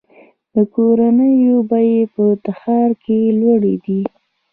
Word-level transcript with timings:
د 0.55 0.57
کورونو 0.75 1.27
بیې 1.69 1.99
په 2.13 2.23
تهران 2.45 2.89
کې 3.03 3.19
لوړې 3.39 3.75
دي. 3.85 4.01